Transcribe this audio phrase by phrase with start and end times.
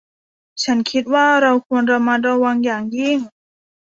[0.63, 3.17] ฉันคิดว่าเราควรระมัดระวังอย่างยิ่ง